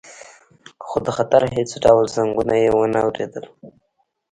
خو 0.85 0.97
د 1.05 1.07
خطر 1.17 1.41
هیڅ 1.55 1.71
ډول 1.83 2.05
زنګونه 2.15 2.55
یې 2.63 2.69
ونه 2.73 2.99
اوریدل 3.05 3.45